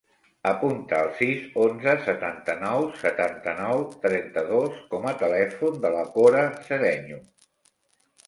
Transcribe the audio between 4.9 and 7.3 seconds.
com a telèfon de la Cora Cedeño.